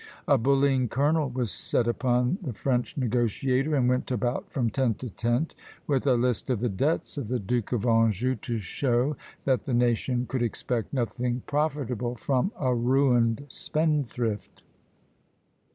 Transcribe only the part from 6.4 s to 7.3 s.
of the debts of